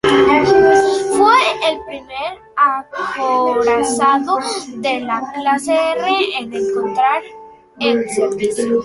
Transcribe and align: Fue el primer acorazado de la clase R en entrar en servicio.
Fue 0.03 1.35
el 1.69 1.79
primer 1.85 2.39
acorazado 2.55 4.39
de 4.77 4.99
la 5.01 5.21
clase 5.35 5.75
R 5.75 6.37
en 6.39 6.51
entrar 6.51 7.21
en 7.79 8.09
servicio. 8.09 8.79